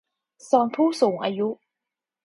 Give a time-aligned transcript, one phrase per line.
[0.45, 1.47] โซนผู้สูงอายุ